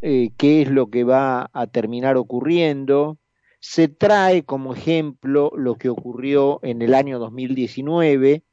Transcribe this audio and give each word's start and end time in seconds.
eh, 0.00 0.30
qué 0.36 0.62
es 0.62 0.70
lo 0.70 0.90
que 0.90 1.04
va 1.04 1.50
a 1.52 1.66
terminar 1.66 2.16
ocurriendo. 2.16 3.18
Se 3.60 3.88
trae 3.88 4.44
como 4.44 4.74
ejemplo 4.74 5.50
lo 5.56 5.76
que 5.76 5.88
ocurrió 5.88 6.60
en 6.62 6.82
el 6.82 6.94
año 6.94 7.18
2019, 7.18 8.44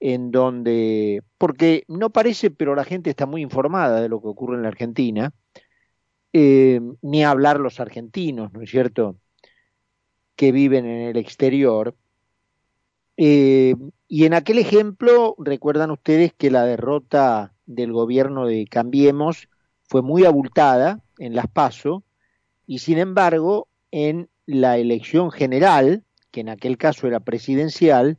en 0.00 0.30
donde, 0.32 1.22
porque 1.38 1.84
no 1.86 2.10
parece, 2.10 2.50
pero 2.50 2.74
la 2.74 2.84
gente 2.84 3.10
está 3.10 3.26
muy 3.26 3.42
informada 3.42 4.00
de 4.00 4.08
lo 4.08 4.20
que 4.20 4.28
ocurre 4.28 4.56
en 4.56 4.62
la 4.62 4.68
Argentina, 4.68 5.32
eh, 6.32 6.80
ni 7.02 7.22
hablar 7.24 7.60
los 7.60 7.78
argentinos, 7.78 8.52
¿no 8.52 8.62
es 8.62 8.70
cierto?, 8.70 9.16
que 10.34 10.50
viven 10.50 10.86
en 10.86 11.08
el 11.08 11.16
exterior. 11.16 11.94
Eh, 13.16 13.76
y 14.08 14.24
en 14.24 14.34
aquel 14.34 14.58
ejemplo, 14.58 15.36
recuerdan 15.38 15.92
ustedes 15.92 16.32
que 16.32 16.50
la 16.50 16.64
derrota 16.64 17.54
del 17.66 17.92
gobierno 17.92 18.46
de 18.46 18.66
Cambiemos 18.66 19.48
fue 19.92 20.00
muy 20.00 20.24
abultada 20.24 21.02
en 21.18 21.34
las 21.34 21.48
PASO, 21.48 22.02
y 22.66 22.78
sin 22.78 22.96
embargo, 22.96 23.68
en 23.90 24.30
la 24.46 24.78
elección 24.78 25.30
general, 25.30 26.02
que 26.30 26.40
en 26.40 26.48
aquel 26.48 26.78
caso 26.78 27.06
era 27.06 27.20
presidencial, 27.20 28.16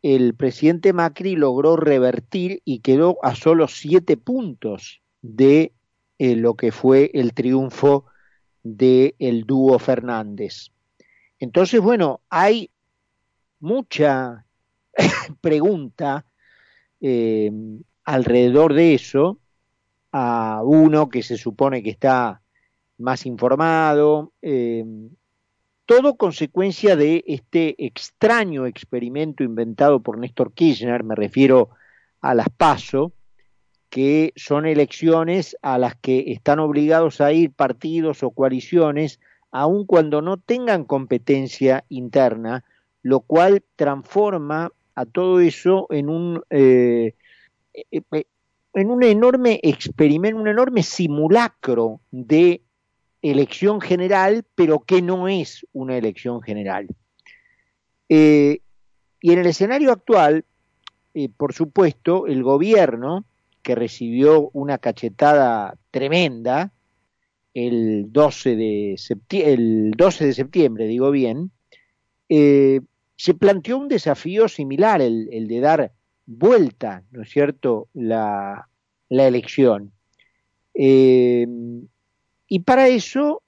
el 0.00 0.34
presidente 0.34 0.94
Macri 0.94 1.36
logró 1.36 1.76
revertir 1.76 2.62
y 2.64 2.78
quedó 2.78 3.18
a 3.22 3.34
solo 3.34 3.68
siete 3.68 4.16
puntos 4.16 5.02
de 5.20 5.74
eh, 6.18 6.36
lo 6.36 6.54
que 6.54 6.72
fue 6.72 7.10
el 7.12 7.34
triunfo 7.34 8.06
del 8.62 9.14
el 9.18 9.44
dúo 9.44 9.78
Fernández. 9.78 10.70
Entonces, 11.38 11.82
bueno, 11.82 12.22
hay 12.30 12.70
mucha 13.60 14.46
pregunta 15.42 16.24
eh, 17.02 17.52
alrededor 18.04 18.72
de 18.72 18.94
eso 18.94 19.38
a 20.12 20.62
uno 20.64 21.08
que 21.08 21.22
se 21.22 21.36
supone 21.36 21.82
que 21.82 21.90
está 21.90 22.40
más 22.98 23.26
informado, 23.26 24.32
eh, 24.42 24.84
todo 25.86 26.16
consecuencia 26.16 26.96
de 26.96 27.24
este 27.26 27.74
extraño 27.86 28.66
experimento 28.66 29.42
inventado 29.42 30.00
por 30.00 30.18
Néstor 30.18 30.52
Kirchner, 30.52 31.02
me 31.02 31.14
refiero 31.14 31.70
a 32.20 32.34
las 32.34 32.48
PASO, 32.50 33.12
que 33.88 34.32
son 34.36 34.66
elecciones 34.66 35.56
a 35.62 35.78
las 35.78 35.96
que 35.96 36.30
están 36.32 36.58
obligados 36.58 37.20
a 37.20 37.32
ir 37.32 37.52
partidos 37.52 38.22
o 38.22 38.30
coaliciones, 38.30 39.18
aun 39.50 39.86
cuando 39.86 40.20
no 40.20 40.36
tengan 40.36 40.84
competencia 40.84 41.84
interna, 41.88 42.64
lo 43.02 43.20
cual 43.20 43.62
transforma 43.76 44.72
a 44.94 45.06
todo 45.06 45.40
eso 45.40 45.86
en 45.90 46.10
un, 46.10 46.42
eh, 46.50 47.14
eh, 47.72 48.24
en 48.74 48.90
un 48.90 49.02
enorme 49.02 49.60
experimento, 49.62 50.40
un 50.40 50.48
enorme 50.48 50.82
simulacro 50.82 52.00
de 52.10 52.62
elección 53.22 53.80
general, 53.80 54.44
pero 54.54 54.80
que 54.80 55.02
no 55.02 55.28
es 55.28 55.66
una 55.72 55.96
elección 55.96 56.40
general. 56.42 56.88
y 58.08 59.32
en 59.32 59.38
el 59.38 59.46
escenario 59.46 59.92
actual, 59.92 60.44
por 61.36 61.52
supuesto, 61.52 62.26
el 62.26 62.42
gobierno, 62.42 63.24
que 63.62 63.74
recibió 63.74 64.50
una 64.52 64.78
cachetada 64.78 65.76
tremenda 65.90 66.72
el 67.54 68.12
12 68.12 68.56
de, 68.56 68.94
septiembre, 68.96 69.52
el 69.52 69.90
12 69.96 70.26
de 70.26 70.32
septiembre, 70.32 70.86
digo 70.86 71.10
bien, 71.10 71.50
eh, 72.28 72.80
se 73.16 73.34
planteó 73.34 73.78
un 73.78 73.88
desafío 73.88 74.48
similar, 74.48 75.00
el, 75.00 75.48
de 75.48 75.60
dar 75.60 75.92
vuelta, 76.28 77.04
¿no 77.10 77.22
es 77.22 77.30
cierto?, 77.30 77.88
la, 77.94 78.68
elección. 79.08 79.92
Eh, 80.74 81.46
y 82.46 82.60
para 82.60 82.88
eso 82.88 83.42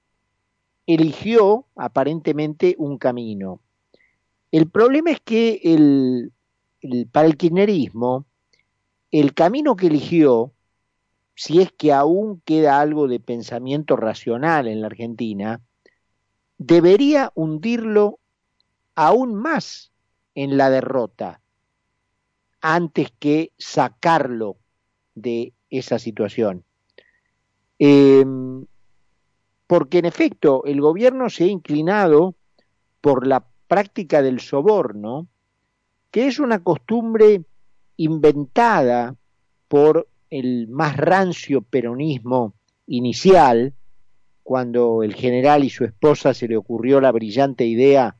eligió 0.87 1.67
aparentemente 1.75 2.75
un 2.79 2.97
camino. 2.97 3.61
El 4.51 4.67
problema 4.69 5.11
es 5.11 5.21
que 5.21 5.61
el, 5.63 6.33
para 7.11 7.27
el 7.27 7.37
kirchnerismo, 7.37 8.25
el 9.11 9.35
camino 9.35 9.75
que 9.75 9.87
eligió, 9.87 10.51
si 11.35 11.61
es 11.61 11.71
que 11.71 11.93
aún 11.93 12.41
queda 12.43 12.81
algo 12.81 13.07
de 13.07 13.19
pensamiento 13.19 13.95
racional 13.95 14.67
en 14.67 14.81
la 14.81 14.87
Argentina, 14.87 15.61
debería 16.57 17.31
hundirlo 17.35 18.17
aún 18.95 19.35
más 19.35 19.91
en 20.33 20.57
la 20.57 20.71
derrota 20.71 21.40
antes 22.61 23.11
que 23.19 23.51
sacarlo 23.57 24.57
de 25.15 25.53
esa 25.69 25.99
situación. 25.99 26.63
Em, 27.79 28.65
porque 29.67 29.99
en 29.99 30.05
efecto 30.05 30.63
el 30.65 30.81
gobierno 30.81 31.29
se 31.29 31.45
ha 31.45 31.47
inclinado 31.47 32.35
por 33.01 33.25
la 33.25 33.43
práctica 33.67 34.21
del 34.21 34.39
soborno, 34.39 35.27
que 36.11 36.27
es 36.27 36.39
una 36.39 36.63
costumbre 36.63 37.43
inventada 37.97 39.15
por 39.67 40.07
el 40.29 40.67
más 40.67 40.97
rancio 40.97 41.61
peronismo 41.61 42.53
inicial, 42.85 43.73
cuando 44.43 45.03
el 45.03 45.13
general 45.15 45.63
y 45.63 45.69
su 45.69 45.85
esposa 45.85 46.33
se 46.33 46.47
le 46.47 46.57
ocurrió 46.57 46.99
la 46.99 47.11
brillante 47.11 47.65
idea 47.65 48.17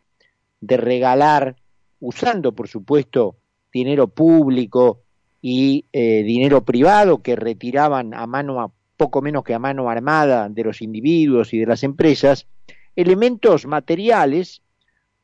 de 0.62 0.78
regalar, 0.78 1.58
usando 2.00 2.53
por 2.53 2.68
supuesto 2.68 3.35
dinero 3.72 4.08
público 4.08 5.02
y 5.42 5.86
eh, 5.92 6.24
dinero 6.24 6.64
privado 6.64 7.22
que 7.22 7.36
retiraban 7.36 8.14
a 8.14 8.28
mano 8.28 8.62
a 8.62 8.72
poco 8.98 9.22
menos 9.22 9.44
que 9.44 9.54
a 9.54 9.59
mano 9.59 9.90
armada 9.90 10.48
de 10.50 10.64
los 10.64 10.82
individuos 10.82 11.54
y 11.54 11.59
de 11.59 11.66
las 11.66 11.84
empresas, 11.84 12.46
elementos 12.96 13.66
materiales 13.66 14.62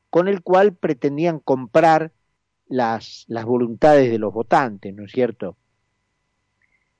con 0.09 0.28
el 0.28 0.41
cual 0.41 0.74
pretendían 0.74 1.40
comprar 1.40 2.12
las, 2.68 3.25
las 3.28 3.46
voluntades 3.46 4.09
de 4.09 4.18
los 4.18 4.34
votantes, 4.34 4.94
¿no 4.96 5.06
es 5.06 5.12
cierto? 5.12 5.58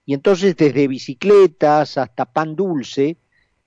Y 0.06 0.14
entonces 0.14 0.56
desde 0.56 0.88
bicicletas 0.88 1.97
hasta 1.97 2.25
pan 2.25 2.56
dulce 2.56 3.18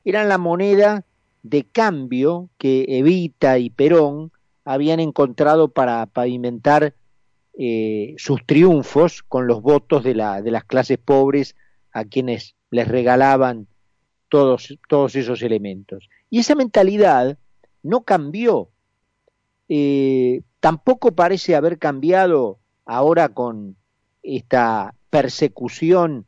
eran 0.05 0.29
la 0.29 0.39
moneda 0.39 1.05
de 1.43 1.65
cambio 1.65 2.49
que 2.59 2.85
Evita 2.89 3.59
y 3.59 3.71
Perón 3.71 4.33
habían 4.65 5.01
encontrado 5.01 5.69
para 5.69 6.07
pavimentar 6.07 6.95
eh, 7.62 8.15
sus 8.16 8.47
triunfos 8.47 9.22
con 9.22 9.47
los 9.47 9.60
votos 9.60 10.03
de, 10.03 10.15
la, 10.15 10.41
de 10.41 10.50
las 10.50 10.65
clases 10.65 10.97
pobres 10.97 11.56
a 11.93 12.06
quienes 12.06 12.54
les 12.71 12.88
regalaban 12.88 13.66
todos, 14.31 14.78
todos 14.88 15.15
esos 15.15 15.43
elementos. 15.43 16.09
Y 16.31 16.38
esa 16.38 16.54
mentalidad 16.54 17.37
no 17.82 18.00
cambió. 18.04 18.70
Eh, 19.69 20.41
tampoco 20.60 21.12
parece 21.12 21.54
haber 21.54 21.78
cambiado 21.78 22.60
ahora 22.87 23.28
con 23.28 23.76
esta 24.22 24.94
persecución 25.10 26.25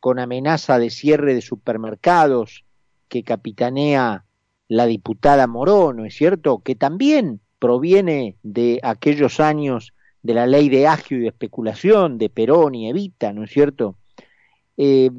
con 0.00 0.18
amenaza 0.18 0.80
de 0.80 0.90
cierre 0.90 1.32
de 1.32 1.42
supermercados 1.42 2.64
que 3.06 3.22
capitanea 3.22 4.24
la 4.66 4.86
diputada 4.86 5.46
Morón, 5.46 6.04
es 6.06 6.16
cierto? 6.16 6.58
Que 6.58 6.74
también 6.74 7.40
proviene 7.60 8.36
de 8.42 8.80
aquellos 8.82 9.38
años 9.38 9.92
de 10.22 10.34
la 10.34 10.46
ley 10.46 10.68
de 10.68 10.86
agio 10.86 11.18
y 11.18 11.22
de 11.22 11.28
especulación 11.28 12.18
de 12.18 12.30
Perón 12.30 12.74
y 12.74 12.88
Evita, 12.88 13.32
¿no 13.32 13.44
es 13.44 13.50
cierto? 13.50 13.96
Eh, 14.76 15.10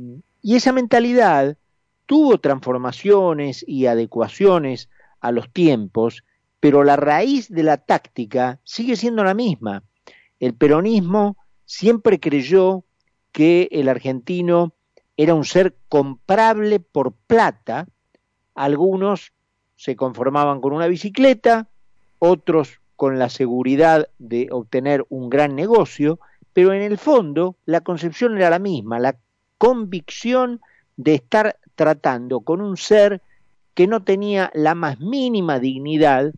y 0.41 0.55
esa 0.55 0.71
mentalidad 0.71 1.57
tuvo 2.05 2.37
transformaciones 2.39 3.63
y 3.67 3.85
adecuaciones 3.85 4.89
a 5.19 5.31
los 5.31 5.51
tiempos, 5.51 6.23
pero 6.59 6.83
la 6.83 6.95
raíz 6.95 7.49
de 7.49 7.63
la 7.63 7.77
táctica 7.77 8.59
sigue 8.63 8.95
siendo 8.95 9.23
la 9.23 9.33
misma. 9.33 9.83
El 10.39 10.53
peronismo 10.53 11.37
siempre 11.65 12.19
creyó 12.19 12.83
que 13.31 13.67
el 13.71 13.89
argentino 13.89 14.73
era 15.17 15.33
un 15.33 15.45
ser 15.45 15.75
comprable 15.89 16.79
por 16.79 17.13
plata, 17.13 17.87
algunos 18.55 19.33
se 19.75 19.95
conformaban 19.95 20.61
con 20.61 20.73
una 20.73 20.87
bicicleta, 20.87 21.67
otros 22.19 22.79
con 23.03 23.19
la 23.19 23.27
seguridad 23.27 24.07
de 24.17 24.47
obtener 24.49 25.05
un 25.09 25.29
gran 25.29 25.57
negocio, 25.57 26.21
pero 26.53 26.71
en 26.71 26.81
el 26.81 26.97
fondo 26.97 27.57
la 27.65 27.81
concepción 27.81 28.37
era 28.37 28.49
la 28.49 28.59
misma, 28.59 28.97
la 28.97 29.17
convicción 29.57 30.61
de 30.95 31.15
estar 31.15 31.57
tratando 31.75 32.39
con 32.39 32.61
un 32.61 32.77
ser 32.77 33.21
que 33.73 33.87
no 33.87 34.03
tenía 34.05 34.51
la 34.53 34.73
más 34.73 35.01
mínima 35.01 35.59
dignidad 35.59 36.33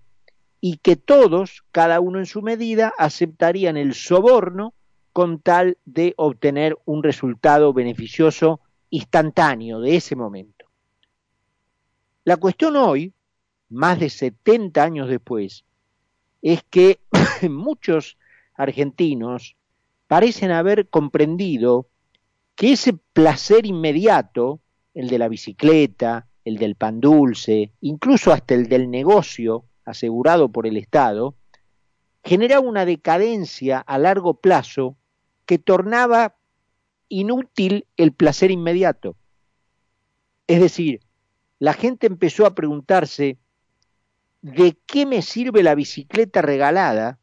y 0.59 0.77
que 0.77 0.95
todos, 0.95 1.63
cada 1.71 1.99
uno 1.99 2.17
en 2.17 2.25
su 2.25 2.41
medida, 2.41 2.91
aceptarían 2.97 3.77
el 3.77 3.93
soborno 3.93 4.73
con 5.13 5.41
tal 5.41 5.77
de 5.85 6.15
obtener 6.17 6.75
un 6.85 7.03
resultado 7.03 7.73
beneficioso 7.73 8.59
instantáneo 8.89 9.81
de 9.81 9.97
ese 9.97 10.15
momento. 10.15 10.65
La 12.23 12.37
cuestión 12.37 12.75
hoy, 12.75 13.13
más 13.69 13.99
de 13.99 14.09
70 14.09 14.83
años 14.83 15.07
después, 15.07 15.63
es 16.45 16.61
que 16.69 16.99
muchos 17.49 18.17
argentinos 18.53 19.55
parecen 20.05 20.51
haber 20.51 20.87
comprendido 20.89 21.87
que 22.53 22.73
ese 22.73 22.93
placer 23.13 23.65
inmediato 23.65 24.59
el 24.93 25.09
de 25.09 25.17
la 25.17 25.27
bicicleta, 25.27 26.27
el 26.45 26.57
del 26.57 26.75
pan 26.75 27.01
dulce, 27.01 27.71
incluso 27.81 28.31
hasta 28.31 28.53
el 28.53 28.69
del 28.69 28.91
negocio 28.91 29.65
asegurado 29.85 30.49
por 30.49 30.67
el 30.67 30.77
Estado, 30.77 31.35
generaba 32.23 32.61
una 32.61 32.85
decadencia 32.85 33.79
a 33.79 33.97
largo 33.97 34.35
plazo 34.35 34.95
que 35.47 35.57
tornaba 35.57 36.35
inútil 37.09 37.87
el 37.97 38.13
placer 38.13 38.51
inmediato. 38.51 39.15
Es 40.45 40.61
decir, 40.61 41.01
la 41.57 41.73
gente 41.73 42.05
empezó 42.05 42.45
a 42.45 42.53
preguntarse, 42.53 43.39
¿de 44.45 44.77
qué 44.85 45.07
me 45.07 45.23
sirve 45.23 45.63
la 45.63 45.73
bicicleta 45.73 46.43
regalada 46.43 47.17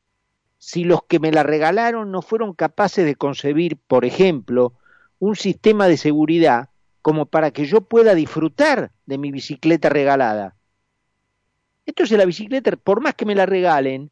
si 0.59 0.83
los 0.83 1.05
que 1.05 1.21
me 1.21 1.31
la 1.31 1.45
regalaron 1.45 2.11
no 2.11 2.21
fueron 2.21 2.53
capaces 2.53 3.05
de 3.05 3.15
concebir, 3.15 3.77
por 3.77 4.05
ejemplo, 4.05 4.73
un 5.21 5.37
sistema 5.37 5.87
de 5.87 5.99
seguridad 5.99 6.71
como 7.01 7.27
para 7.27 7.53
que 7.53 7.65
yo 7.65 7.83
pueda 7.83 8.17
disfrutar 8.17 8.91
de 9.07 9.19
mi 9.19 9.31
bicicleta 9.31 9.89
regalada? 9.89 10.57
Entonces 11.87 12.19
la 12.19 12.25
bicicleta, 12.25 12.73
por 12.73 13.01
más 13.01 13.15
que 13.15 13.25
me 13.25 13.37
la 13.37 13.47
regalen, 13.47 14.11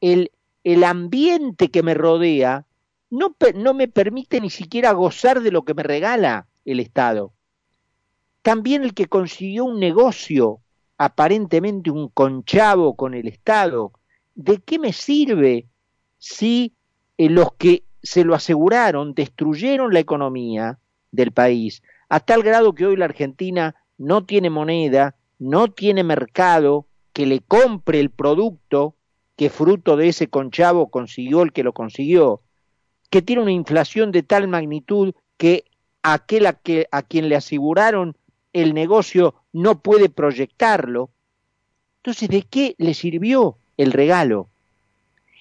el, 0.00 0.30
el 0.64 0.84
ambiente 0.84 1.70
que 1.70 1.82
me 1.82 1.92
rodea 1.92 2.64
no, 3.10 3.36
no 3.56 3.74
me 3.74 3.88
permite 3.88 4.40
ni 4.40 4.48
siquiera 4.48 4.92
gozar 4.92 5.42
de 5.42 5.50
lo 5.50 5.66
que 5.66 5.74
me 5.74 5.82
regala 5.82 6.46
el 6.64 6.80
Estado. 6.80 7.34
También 8.40 8.84
el 8.84 8.94
que 8.94 9.04
consiguió 9.04 9.66
un 9.66 9.78
negocio, 9.78 10.62
aparentemente 10.98 11.90
un 11.90 12.08
conchavo 12.08 12.96
con 12.96 13.14
el 13.14 13.28
Estado, 13.28 13.92
¿de 14.34 14.58
qué 14.58 14.78
me 14.78 14.92
sirve 14.92 15.66
si 16.18 16.74
eh, 17.16 17.30
los 17.30 17.52
que 17.54 17.84
se 18.02 18.24
lo 18.24 18.34
aseguraron 18.34 19.14
destruyeron 19.14 19.92
la 19.92 20.00
economía 20.00 20.78
del 21.10 21.32
país 21.32 21.82
a 22.08 22.20
tal 22.20 22.42
grado 22.42 22.74
que 22.74 22.86
hoy 22.86 22.96
la 22.96 23.04
Argentina 23.04 23.74
no 23.96 24.24
tiene 24.24 24.50
moneda, 24.50 25.16
no 25.38 25.68
tiene 25.68 26.04
mercado 26.04 26.86
que 27.12 27.26
le 27.26 27.40
compre 27.40 28.00
el 28.00 28.10
producto 28.10 28.94
que 29.36 29.50
fruto 29.50 29.96
de 29.96 30.08
ese 30.08 30.28
conchavo 30.28 30.90
consiguió 30.90 31.42
el 31.42 31.52
que 31.52 31.62
lo 31.62 31.72
consiguió, 31.72 32.42
que 33.10 33.22
tiene 33.22 33.42
una 33.42 33.52
inflación 33.52 34.10
de 34.10 34.22
tal 34.22 34.48
magnitud 34.48 35.14
que 35.36 35.64
aquel 36.02 36.46
a, 36.46 36.54
que, 36.54 36.88
a 36.90 37.02
quien 37.02 37.28
le 37.28 37.36
aseguraron 37.36 38.16
el 38.62 38.74
negocio 38.74 39.34
no 39.52 39.80
puede 39.80 40.08
proyectarlo. 40.08 41.10
Entonces, 41.98 42.28
¿de 42.28 42.42
qué 42.42 42.74
le 42.78 42.94
sirvió 42.94 43.58
el 43.76 43.92
regalo? 43.92 44.48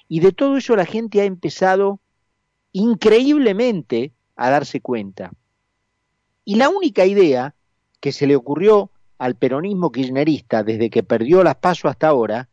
Y 0.08 0.20
de 0.20 0.32
todo 0.32 0.58
eso 0.58 0.76
la 0.76 0.86
gente 0.86 1.22
ha 1.22 1.26
empezado 1.26 2.00
increíblemente 2.72 4.14
a 4.36 4.50
darse 4.50 4.82
cuenta. 4.82 5.32
Y 6.46 6.56
la 6.56 6.70
única 6.70 7.06
idea 7.06 7.56
que 8.00 8.12
se 8.12 8.28
le 8.28 8.36
ocurrió 8.36 8.92
al 9.18 9.36
peronismo 9.36 9.92
kirchnerista 9.92 10.64
desde 10.64 10.90
que 10.90 11.04
perdió 11.04 11.44
las 11.44 11.56
pasos 11.56 11.92
hasta 11.92 12.08
ahora 12.08 12.50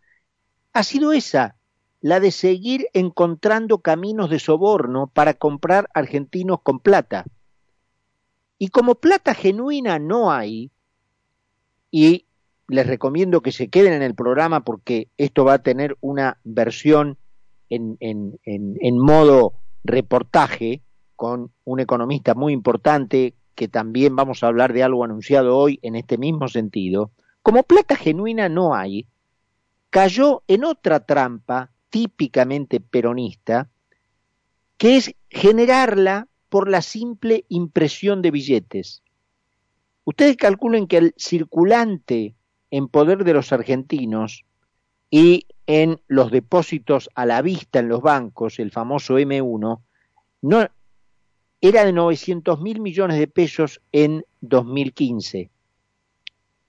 ha 0.72 0.82
sido 0.82 1.12
esa, 1.12 1.56
la 2.00 2.20
de 2.20 2.30
seguir 2.30 2.88
encontrando 2.92 3.78
caminos 3.78 4.30
de 4.30 4.38
soborno 4.38 5.06
para 5.06 5.34
comprar 5.34 5.88
argentinos 5.94 6.60
con 6.62 6.80
plata. 6.80 7.24
Y 8.64 8.68
como 8.68 8.94
plata 8.94 9.34
genuina 9.34 9.98
no 9.98 10.32
hay, 10.32 10.70
y 11.90 12.24
les 12.66 12.86
recomiendo 12.86 13.42
que 13.42 13.52
se 13.52 13.68
queden 13.68 13.92
en 13.92 14.00
el 14.00 14.14
programa 14.14 14.64
porque 14.64 15.08
esto 15.18 15.44
va 15.44 15.52
a 15.52 15.62
tener 15.62 15.98
una 16.00 16.38
versión 16.44 17.18
en, 17.68 18.98
modo 18.98 19.52
reportaje 19.84 20.80
con 21.14 21.50
un 21.64 21.80
economista 21.80 22.34
muy 22.34 22.54
importante 22.54 23.34
que 23.54 23.68
también 23.68 24.16
vamos 24.16 24.42
a 24.42 24.46
hablar 24.46 24.72
de 24.72 24.82
algo 24.82 25.04
anunciado 25.04 25.58
hoy 25.58 25.78
en 25.82 25.94
este 25.94 26.16
mismo 26.16 26.48
sentido, 26.48 27.10
como 27.42 27.64
plata 27.64 27.96
genuina 27.96 28.48
no 28.48 28.74
hay, 28.74 29.06
cayó 29.90 30.42
en 30.48 30.64
otra 30.64 31.00
trampa 31.00 31.70
típicamente 31.90 32.80
peronista, 32.80 33.68
que 34.78 34.96
es 34.96 35.14
generarla 35.28 36.28
por 36.54 36.70
la 36.70 36.82
simple 36.82 37.46
impresión 37.48 38.22
de 38.22 38.30
billetes. 38.30 39.02
Ustedes 40.04 40.36
calculen 40.36 40.86
que 40.86 40.98
el 40.98 41.14
circulante 41.16 42.36
en 42.70 42.86
poder 42.86 43.24
de 43.24 43.34
los 43.34 43.52
argentinos 43.52 44.44
y 45.10 45.48
en 45.66 46.00
los 46.06 46.30
depósitos 46.30 47.10
a 47.16 47.26
la 47.26 47.42
vista 47.42 47.80
en 47.80 47.88
los 47.88 48.02
bancos, 48.02 48.60
el 48.60 48.70
famoso 48.70 49.18
M1, 49.18 49.80
no, 50.42 50.68
era 51.60 51.84
de 51.84 51.92
900 51.92 52.60
mil 52.60 52.80
millones 52.80 53.18
de 53.18 53.26
pesos 53.26 53.80
en 53.90 54.24
2015. 54.40 55.50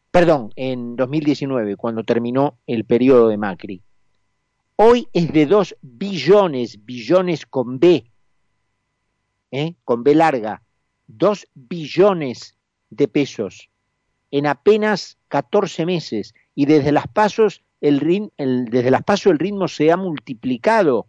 Perdón, 0.09 0.49
en 0.55 0.95
2019, 0.95 1.75
cuando 1.75 2.03
terminó 2.03 2.57
el 2.65 2.85
periodo 2.85 3.27
de 3.27 3.37
Macri. 3.37 3.83
Hoy 4.77 5.07
es 5.13 5.31
de 5.31 5.45
2 5.45 5.75
billones, 5.83 6.83
billones 6.83 7.45
con 7.45 7.77
B, 7.77 8.09
¿eh? 9.51 9.75
con 9.83 10.03
B 10.03 10.15
larga, 10.15 10.61
2 11.07 11.47
billones 11.53 12.57
de 12.89 13.07
pesos 13.07 13.69
en 14.31 14.47
apenas 14.47 15.17
14 15.29 15.85
meses 15.85 16.33
y 16.55 16.65
desde 16.65 16.91
las 16.91 17.07
pasos 17.07 17.63
el, 17.81 17.99
ritmo 17.99 19.67
se 19.67 19.91
ha 19.91 19.97
multiplicado 19.97 21.07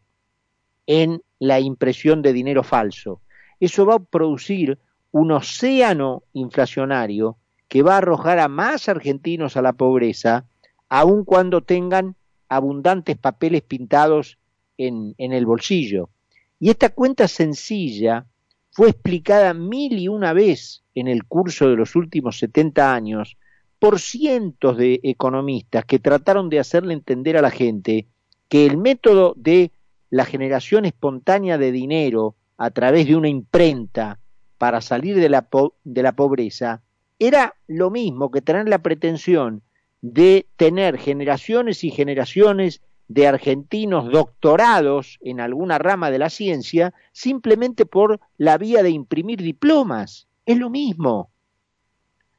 en 0.86 1.22
la 1.38 1.58
impresión 1.60 2.22
de 2.22 2.32
dinero 2.32 2.62
falso. 2.62 3.20
Eso 3.58 3.86
va 3.86 3.94
a 3.94 3.98
producir 3.98 4.78
un 5.10 5.32
océano 5.32 6.22
inflacionario 6.34 7.36
que 7.68 7.82
va 7.82 7.94
a 7.94 7.98
arrojar 7.98 8.38
a 8.38 8.48
más 8.48 8.88
argentinos 8.88 9.56
a 9.56 9.62
la 9.62 9.72
pobreza, 9.72 10.44
aun 10.88 11.24
cuando 11.24 11.62
tengan 11.62 12.14
abundantes 12.48 13.16
papeles 13.16 13.62
pintados 13.62 14.38
en 14.76 15.14
el 15.18 15.46
bolsillo. 15.46 16.10
Y 16.58 16.70
esta 16.70 16.91
cuenta 16.91 17.29
sencilla 17.29 18.26
fue 18.70 18.91
explicada 18.91 19.55
mil 19.55 19.99
y 19.99 20.08
una 20.08 20.32
vez 20.32 20.82
en 20.94 21.08
el 21.08 21.25
curso 21.25 21.69
de 21.69 21.76
los 21.76 21.97
últimos 21.97 22.38
70 22.38 22.94
años 22.94 23.37
por 23.79 24.00
cientos 24.00 24.76
de 24.76 25.00
economistas 25.03 25.85
que 25.85 25.99
trataron 25.99 26.49
de 26.49 26.58
hacerle 26.58 26.94
entender 26.94 27.37
a 27.37 27.43
la 27.43 27.50
gente 27.50 28.06
que 28.49 28.67
el 28.67 28.76
método 28.76 29.35
de 29.37 29.70
la 30.11 30.25
generación 30.25 30.85
espontánea 30.85 31.58
de 31.58 31.73
dinero 31.73 32.37
a 32.56 32.70
través 32.70 33.06
de 33.06 33.17
una 33.17 33.29
imprenta 33.29 34.19
para 34.58 34.81
salir 34.81 35.17
de 35.17 35.29
la, 35.29 35.49
de 35.85 36.03
la 36.03 36.12
pobreza 36.12 36.82
era 37.19 37.55
lo 37.67 37.91
mismo 37.91 38.31
que 38.31 38.43
tener 38.43 38.69
la 38.69 38.79
pretensión 38.79 39.62
de 40.01 40.46
tener 40.56 40.98
generaciones 40.98 41.82
y 41.84 41.91
generaciones 41.91 42.82
de 43.08 43.27
argentinos 43.27 44.10
doctorados 44.10 45.19
en 45.20 45.41
alguna 45.41 45.79
rama 45.79 46.10
de 46.10 46.19
la 46.19 46.31
ciencia 46.31 46.93
simplemente 47.13 47.86
por 47.86 48.20
la 48.36 48.58
vía 48.58 48.82
de 48.82 48.91
imprimir 48.91 49.41
diplomas. 49.43 50.27
Es 50.44 50.58
lo 50.58 50.70
mismo. 50.70 51.31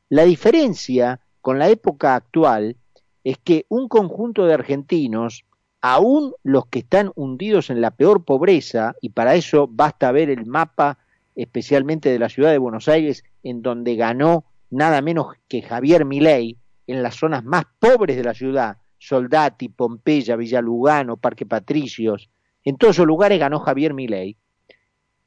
La 0.10 0.24
diferencia 0.24 1.20
con 1.42 1.60
la 1.60 1.70
época 1.70 2.16
actual 2.16 2.78
es 3.24 3.38
que 3.38 3.66
un 3.70 3.88
conjunto 3.88 4.46
de 4.46 4.54
argentinos, 4.54 5.46
aún 5.82 6.34
los 6.44 6.68
que 6.68 6.80
están 6.80 7.12
hundidos 7.16 7.70
en 7.70 7.82
la 7.82 7.92
peor 7.92 8.24
pobreza, 8.24 8.96
y 9.02 9.10
para 9.10 9.36
eso 9.36 9.68
basta 9.70 10.12
ver 10.12 10.30
el 10.30 10.46
mapa 10.46 10.98
especialmente 11.36 12.10
de 12.10 12.20
la 12.20 12.30
ciudad 12.30 12.52
de 12.52 12.58
Buenos 12.58 12.88
Aires, 12.88 13.24
en 13.44 13.62
donde 13.62 13.96
ganó 13.96 14.46
nada 14.70 15.02
menos 15.02 15.36
que 15.48 15.62
Javier 15.62 16.04
Milei, 16.06 16.58
en 16.88 17.04
las 17.04 17.16
zonas 17.16 17.44
más 17.44 17.66
pobres 17.80 18.16
de 18.18 18.24
la 18.24 18.34
ciudad, 18.34 18.78
Soldati, 18.98 19.70
Pompeya, 19.70 20.36
Villalugano, 20.36 21.18
Parque 21.18 21.46
Patricios, 21.46 22.30
en 22.64 22.78
todos 22.78 22.96
esos 22.96 23.08
lugares 23.08 23.40
ganó 23.40 23.60
Javier 23.60 23.94
Milei. 23.94 24.38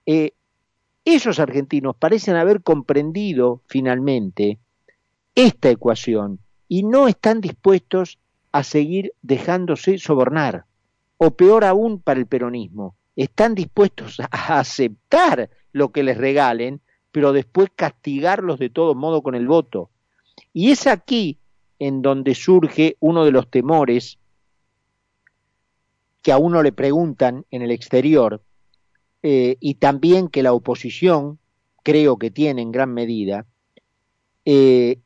Eh, 0.05 0.35
esos 1.05 1.39
argentinos 1.39 1.97
parecen 1.97 2.37
haber 2.37 2.63
comprendido 2.63 3.63
finalmente 3.67 4.59
esta 5.35 5.71
ecuación 5.71 6.41
y 6.69 6.83
no 6.83 7.09
están 7.09 7.41
dispuestos 7.41 8.19
a 8.53 8.63
seguir 8.63 9.15
dejándose 9.23 9.99
sobornar. 9.99 10.67
O 11.17 11.33
peor 11.33 11.65
aún 11.65 12.01
para 12.01 12.21
el 12.21 12.27
peronismo, 12.27 12.97
están 13.17 13.55
dispuestos 13.55 14.21
a 14.21 14.59
aceptar 14.59 15.51
lo 15.73 15.93
que 15.93 16.03
les 16.03 16.17
regalen, 16.17 16.81
pero 17.11 17.33
después 17.33 17.71
castigarlos 17.75 18.59
de 18.59 18.71
todo 18.71 18.95
modo 18.95 19.23
con 19.23 19.35
el 19.35 19.47
voto. 19.47 19.91
Y 20.53 20.71
es 20.71 20.87
aquí 20.87 21.40
en 21.81 22.03
donde 22.03 22.37
surge 22.37 22.97
uno 23.01 23.25
de 23.25 23.33
los 23.33 23.51
temores 23.51 24.19
que 26.23 26.31
a 26.31 26.39
uno 26.39 26.63
le 26.63 26.73
preguntan 26.73 27.47
en 27.51 27.63
el 27.63 27.73
exterior 27.73 28.43
eh, 29.23 29.57
y 29.59 29.75
también 29.75 30.29
que 30.29 30.43
la 30.43 30.53
oposición 30.53 31.39
creo 31.83 32.19
que 32.19 32.31
tiene 32.31 32.61
en 32.63 32.71
gran 32.71 32.93
medida 32.93 33.47
eh, 34.45 35.01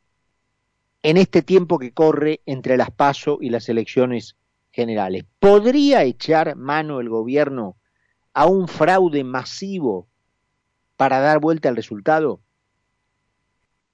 en 1.02 1.16
este 1.16 1.42
tiempo 1.42 1.78
que 1.78 1.92
corre 1.92 2.40
entre 2.44 2.76
las 2.76 2.90
PASO 2.90 3.38
y 3.40 3.50
las 3.50 3.68
elecciones 3.68 4.36
generales. 4.72 5.24
¿Podría 5.38 6.02
echar 6.02 6.56
mano 6.56 6.98
el 6.98 7.08
gobierno 7.08 7.76
a 8.32 8.46
un 8.46 8.66
fraude 8.66 9.22
masivo 9.22 10.08
para 10.96 11.20
dar 11.20 11.38
vuelta 11.38 11.68
al 11.68 11.76
resultado? 11.76 12.40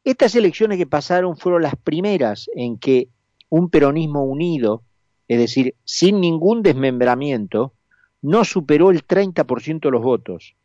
Estas 0.05 0.35
elecciones 0.35 0.79
que 0.79 0.87
pasaron 0.87 1.37
fueron 1.37 1.63
las 1.63 1.77
primeras 1.77 2.49
en 2.55 2.79
que 2.79 3.09
un 3.51 3.69
peronismo 3.69 4.25
unido, 4.25 4.83
es 5.29 5.39
decir, 5.39 5.75
sin 5.85 6.21
ningún 6.21 6.63
desmembramiento, 6.63 7.75
no 8.23 8.45
superó 8.45 8.91
el 8.91 9.07
30% 9.07 9.81
de 9.81 9.91
los 9.91 10.03
votos. 10.03 10.57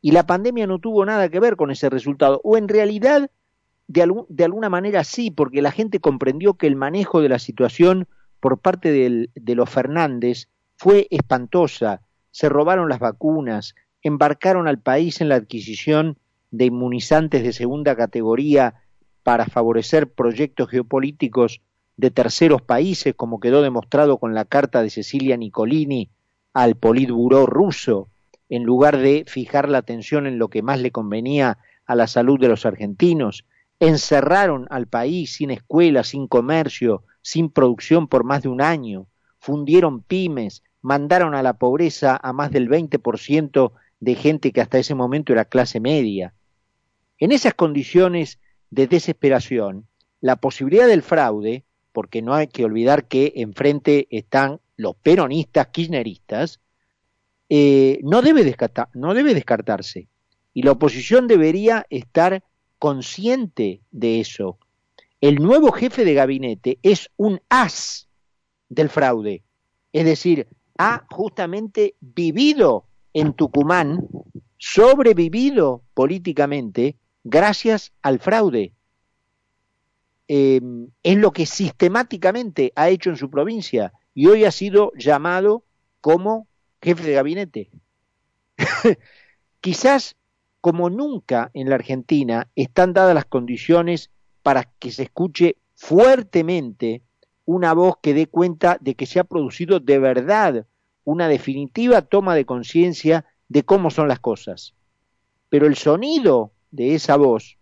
Y 0.00 0.12
la 0.12 0.26
pandemia 0.26 0.66
no 0.66 0.78
tuvo 0.78 1.04
nada 1.04 1.28
que 1.28 1.40
ver 1.40 1.56
con 1.56 1.70
ese 1.70 1.88
resultado, 1.88 2.40
o 2.44 2.56
en 2.56 2.68
realidad 2.68 3.30
de, 3.88 4.24
de 4.28 4.44
alguna 4.44 4.68
manera 4.68 5.02
sí, 5.02 5.30
porque 5.30 5.62
la 5.62 5.72
gente 5.72 5.98
comprendió 5.98 6.54
que 6.54 6.66
el 6.66 6.76
manejo 6.76 7.22
de 7.22 7.30
la 7.30 7.38
situación 7.38 8.06
por 8.40 8.58
parte 8.58 8.92
de 9.34 9.54
los 9.54 9.70
Fernández 9.70 10.48
fue 10.76 11.08
espantosa. 11.10 12.02
Se 12.30 12.48
robaron 12.48 12.88
las 12.88 13.00
vacunas, 13.00 13.74
embarcaron 14.02 14.68
al 14.68 14.78
país 14.78 15.20
en 15.20 15.28
la 15.28 15.36
adquisición 15.36 16.18
de 16.50 16.66
inmunizantes 16.66 17.42
de 17.42 17.52
segunda 17.52 17.96
categoría 17.96 18.82
para 19.22 19.46
favorecer 19.46 20.10
proyectos 20.12 20.70
geopolíticos 20.70 21.60
de 21.96 22.10
terceros 22.10 22.62
países, 22.62 23.14
como 23.14 23.40
quedó 23.40 23.62
demostrado 23.62 24.18
con 24.18 24.34
la 24.34 24.44
carta 24.44 24.82
de 24.82 24.90
Cecilia 24.90 25.36
Nicolini 25.36 26.10
al 26.54 26.76
Politburó 26.76 27.44
ruso, 27.44 28.08
en 28.48 28.64
lugar 28.64 28.96
de 28.96 29.24
fijar 29.26 29.68
la 29.68 29.78
atención 29.78 30.26
en 30.26 30.38
lo 30.38 30.48
que 30.48 30.62
más 30.62 30.80
le 30.80 30.90
convenía 30.90 31.58
a 31.86 31.94
la 31.94 32.06
salud 32.06 32.38
de 32.40 32.48
los 32.48 32.64
argentinos, 32.64 33.44
encerraron 33.80 34.66
al 34.70 34.86
país 34.86 35.34
sin 35.34 35.50
escuela, 35.50 36.04
sin 36.04 36.26
comercio, 36.26 37.04
sin 37.22 37.50
producción 37.50 38.08
por 38.08 38.24
más 38.24 38.42
de 38.42 38.48
un 38.48 38.60
año, 38.60 39.06
fundieron 39.38 40.02
pymes, 40.02 40.62
mandaron 40.82 41.34
a 41.34 41.42
la 41.42 41.54
pobreza 41.54 42.18
a 42.22 42.32
más 42.32 42.50
del 42.50 42.68
20% 42.68 43.72
de 44.00 44.14
gente 44.14 44.52
que 44.52 44.60
hasta 44.60 44.78
ese 44.78 44.94
momento 44.94 45.32
era 45.32 45.44
clase 45.44 45.80
media. 45.80 46.34
En 47.18 47.32
esas 47.32 47.54
condiciones 47.54 48.38
de 48.70 48.86
desesperación, 48.86 49.86
la 50.20 50.36
posibilidad 50.36 50.86
del 50.86 51.02
fraude, 51.02 51.64
porque 51.92 52.22
no 52.22 52.34
hay 52.34 52.46
que 52.46 52.64
olvidar 52.64 53.08
que 53.08 53.32
enfrente 53.36 54.06
están 54.10 54.60
los 54.76 54.94
peronistas 54.96 55.68
kirchneristas, 55.68 56.60
eh, 57.48 57.98
no, 58.02 58.22
debe 58.22 58.54
no 58.94 59.14
debe 59.14 59.34
descartarse. 59.34 60.08
Y 60.54 60.62
la 60.62 60.72
oposición 60.72 61.26
debería 61.26 61.86
estar 61.90 62.44
consciente 62.78 63.80
de 63.90 64.20
eso. 64.20 64.58
El 65.20 65.36
nuevo 65.36 65.72
jefe 65.72 66.04
de 66.04 66.14
gabinete 66.14 66.78
es 66.82 67.10
un 67.16 67.40
as 67.48 68.08
del 68.68 68.88
fraude. 68.88 69.42
Es 69.92 70.04
decir, 70.04 70.46
ha 70.78 71.04
justamente 71.10 71.96
vivido 72.00 72.84
en 73.12 73.32
Tucumán, 73.32 74.06
sobrevivido 74.58 75.82
políticamente 75.94 76.96
gracias 77.30 77.92
al 78.02 78.18
fraude. 78.18 78.72
Em, 80.26 80.88
es 81.02 81.16
lo 81.16 81.32
que 81.32 81.46
sistemáticamente 81.46 82.72
ha 82.76 82.88
hecho 82.88 83.10
en 83.10 83.16
su 83.16 83.30
provincia 83.30 83.92
y 84.14 84.26
hoy 84.26 84.44
ha 84.44 84.50
sido 84.50 84.92
llamado 84.96 85.64
como 86.00 86.46
jefe 86.82 87.04
de 87.04 87.14
gabinete. 87.14 87.70
Quizás 89.60 90.16
como 90.60 90.90
nunca 90.90 91.50
en 91.54 91.68
la 91.68 91.76
Argentina 91.76 92.50
están 92.56 92.92
dadas 92.92 93.14
las 93.14 93.24
condiciones 93.24 94.10
para 94.42 94.64
que 94.64 94.90
se 94.90 95.04
escuche 95.04 95.56
fuertemente 95.74 97.02
una 97.44 97.72
voz 97.72 97.96
que 98.02 98.14
dé 98.14 98.26
cuenta 98.26 98.76
de 98.80 98.94
que 98.94 99.06
se 99.06 99.20
ha 99.20 99.24
producido 99.24 99.80
de 99.80 99.98
verdad 99.98 100.66
una 101.04 101.28
definitiva 101.28 102.02
toma 102.02 102.34
de 102.34 102.44
conciencia 102.44 103.24
de 103.48 103.62
cómo 103.62 103.90
son 103.90 104.08
las 104.08 104.20
cosas. 104.20 104.74
Pero 105.48 105.66
el 105.66 105.76
sonido 105.76 106.52
de 106.70 106.94
esa 106.94 107.16
voz 107.16 107.56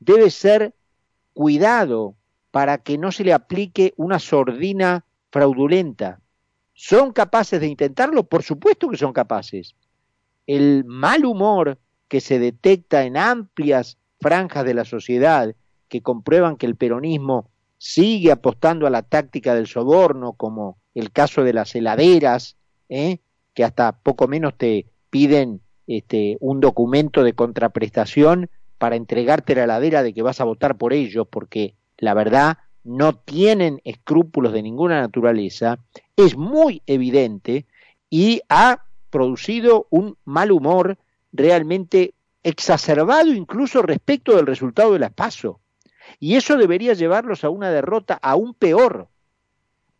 debe 0.00 0.30
ser 0.30 0.74
cuidado 1.32 2.14
para 2.50 2.78
que 2.78 2.98
no 2.98 3.12
se 3.12 3.24
le 3.24 3.32
aplique 3.32 3.94
una 3.96 4.18
sordina 4.18 5.04
fraudulenta. 5.30 6.20
¿Son 6.72 7.12
capaces 7.12 7.60
de 7.60 7.66
intentarlo? 7.66 8.24
Por 8.24 8.42
supuesto 8.42 8.88
que 8.88 8.96
son 8.96 9.12
capaces. 9.12 9.74
El 10.46 10.84
mal 10.84 11.24
humor 11.24 11.78
que 12.08 12.20
se 12.20 12.38
detecta 12.38 13.04
en 13.04 13.16
amplias 13.16 13.98
franjas 14.20 14.64
de 14.64 14.74
la 14.74 14.84
sociedad 14.84 15.54
que 15.88 16.02
comprueban 16.02 16.56
que 16.56 16.66
el 16.66 16.76
peronismo 16.76 17.50
sigue 17.78 18.32
apostando 18.32 18.86
a 18.86 18.90
la 18.90 19.02
táctica 19.02 19.54
del 19.54 19.66
soborno, 19.66 20.32
como 20.32 20.78
el 20.94 21.12
caso 21.12 21.44
de 21.44 21.52
las 21.52 21.74
heladeras, 21.74 22.56
¿eh? 22.88 23.18
que 23.54 23.64
hasta 23.64 23.92
poco 23.92 24.26
menos 24.26 24.56
te 24.56 24.86
piden 25.10 25.60
este, 25.88 26.36
un 26.40 26.60
documento 26.60 27.24
de 27.24 27.32
contraprestación 27.32 28.50
para 28.76 28.94
entregarte 28.94 29.54
la 29.54 29.64
heladera 29.64 30.02
de 30.02 30.12
que 30.12 30.22
vas 30.22 30.40
a 30.40 30.44
votar 30.44 30.76
por 30.76 30.92
ellos, 30.92 31.26
porque 31.28 31.74
la 31.96 32.14
verdad 32.14 32.58
no 32.84 33.14
tienen 33.16 33.80
escrúpulos 33.84 34.52
de 34.52 34.62
ninguna 34.62 35.00
naturaleza, 35.00 35.78
es 36.14 36.36
muy 36.36 36.82
evidente 36.86 37.66
y 38.10 38.42
ha 38.48 38.84
producido 39.10 39.86
un 39.90 40.16
mal 40.24 40.52
humor 40.52 40.98
realmente 41.32 42.12
exacerbado 42.42 43.32
incluso 43.32 43.82
respecto 43.82 44.36
del 44.36 44.46
resultado 44.46 44.92
de 44.92 44.98
las 44.98 45.12
PASO. 45.12 45.58
Y 46.20 46.36
eso 46.36 46.56
debería 46.56 46.92
llevarlos 46.92 47.44
a 47.44 47.50
una 47.50 47.70
derrota 47.70 48.18
aún 48.22 48.54
peor. 48.54 49.08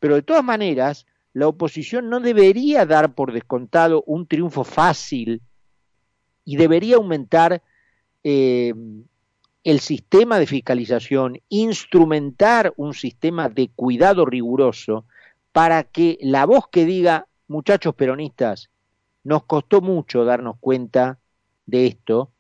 Pero 0.01 0.15
de 0.15 0.23
todas 0.23 0.45
maneras, 0.45 1.07
la 1.33 1.49
oposición 1.49 2.11
no 2.11 2.21
debería 2.21 2.87
dar 2.87 3.15
por 3.15 3.33
descontado 3.33 4.03
un 4.07 4.27
triunfo 4.27 4.65
fácil 4.65 5.41
y 6.49 6.57
debería 6.57 6.97
aumentar 6.97 7.63
eh, 8.25 8.73
el 9.65 9.81
sistema 9.81 10.39
de 10.39 10.47
fiscalización, 10.47 11.43
instrumentar 11.51 12.73
un 12.79 12.95
sistema 12.95 13.51
de 13.51 13.69
cuidado 13.69 14.25
riguroso 14.25 15.05
para 15.53 15.85
que 15.85 16.17
la 16.23 16.47
voz 16.47 16.69
que 16.73 16.87
diga, 16.87 17.27
muchachos 17.49 17.95
peronistas, 17.95 18.71
nos 19.25 19.45
costó 19.45 19.83
mucho 19.83 20.25
darnos 20.25 20.57
cuenta 20.59 21.19
de 21.67 21.87
esto, 21.87 22.31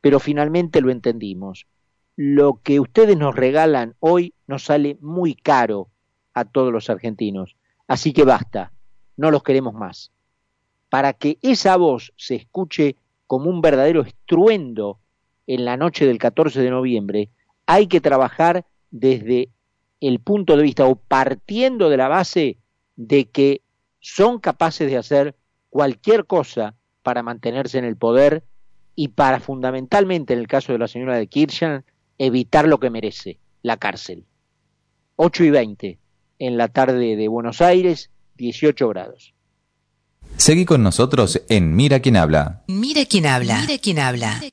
pero 0.00 0.20
finalmente 0.20 0.80
lo 0.80 0.92
entendimos. 0.92 1.66
Lo 2.14 2.60
que 2.62 2.78
ustedes 2.78 3.16
nos 3.16 3.34
regalan 3.34 3.96
hoy 3.98 4.34
nos 4.46 4.66
sale 4.66 4.98
muy 5.00 5.34
caro 5.34 5.88
a 6.32 6.44
todos 6.44 6.72
los 6.72 6.90
argentinos. 6.90 7.56
Así 7.88 8.12
que 8.12 8.22
basta, 8.22 8.70
no 9.16 9.32
los 9.32 9.42
queremos 9.42 9.74
más. 9.74 10.12
Para 10.90 11.12
que 11.12 11.38
esa 11.42 11.76
voz 11.76 12.12
se 12.16 12.36
escuche 12.36 12.94
como 13.28 13.50
un 13.50 13.60
verdadero 13.60 14.02
estruendo 14.02 14.98
en 15.46 15.64
la 15.64 15.76
noche 15.76 16.06
del 16.06 16.18
14 16.18 16.60
de 16.60 16.70
noviembre, 16.70 17.28
hay 17.66 17.86
que 17.86 18.00
trabajar 18.00 18.64
desde 18.90 19.50
el 20.00 20.18
punto 20.18 20.56
de 20.56 20.62
vista 20.62 20.86
o 20.86 20.96
partiendo 20.96 21.90
de 21.90 21.98
la 21.98 22.08
base 22.08 22.56
de 22.96 23.26
que 23.26 23.60
son 24.00 24.40
capaces 24.40 24.90
de 24.90 24.96
hacer 24.96 25.36
cualquier 25.68 26.24
cosa 26.24 26.74
para 27.02 27.22
mantenerse 27.22 27.78
en 27.78 27.84
el 27.84 27.96
poder 27.96 28.44
y 28.94 29.08
para 29.08 29.40
fundamentalmente 29.40 30.32
en 30.32 30.40
el 30.40 30.48
caso 30.48 30.72
de 30.72 30.78
la 30.78 30.88
señora 30.88 31.16
de 31.16 31.26
Kirchner 31.26 31.84
evitar 32.16 32.66
lo 32.66 32.80
que 32.80 32.90
merece, 32.90 33.38
la 33.62 33.76
cárcel. 33.76 34.24
8 35.16 35.44
y 35.44 35.50
20 35.50 35.98
en 36.38 36.56
la 36.56 36.68
tarde 36.68 37.14
de 37.14 37.28
Buenos 37.28 37.60
Aires, 37.60 38.10
18 38.36 38.88
grados. 38.88 39.34
Seguí 40.36 40.64
con 40.64 40.82
nosotros 40.82 41.42
en 41.48 41.74
Mira 41.74 42.00
quién 42.00 42.16
habla. 42.16 42.62
Mira 42.68 43.04
quién 43.06 43.26
habla. 43.26 43.60
Mira 43.60 43.78
quién 43.78 43.98
habla. 43.98 44.40